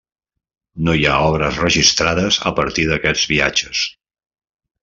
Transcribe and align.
No 0.87 0.95
hi 0.99 1.05
ha 1.09 1.17
obres 1.25 1.59
registrades 1.65 2.39
a 2.51 2.55
partir 2.61 2.89
d'aquests 2.93 3.31
viatges. 3.37 3.85